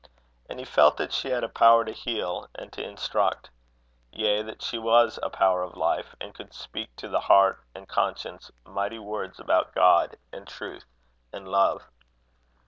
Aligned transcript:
And 0.49 0.57
he 0.57 0.65
felt 0.65 0.97
that 0.97 1.13
she 1.13 1.29
had 1.29 1.43
a 1.43 1.47
power 1.47 1.85
to 1.85 1.91
heal 1.91 2.49
and 2.55 2.73
to 2.73 2.83
instruct; 2.83 3.51
yea, 4.11 4.41
that 4.41 4.63
she 4.63 4.79
was 4.79 5.19
a 5.21 5.29
power 5.29 5.61
of 5.61 5.77
life, 5.77 6.15
and 6.19 6.33
could 6.33 6.55
speak 6.55 6.89
to 6.95 7.07
the 7.07 7.19
heart 7.19 7.59
and 7.75 7.87
conscience 7.87 8.49
mighty 8.65 8.97
words 8.97 9.39
about 9.39 9.75
God 9.75 10.17
and 10.33 10.47
Truth 10.47 10.85
and 11.31 11.47
Love. 11.47 11.83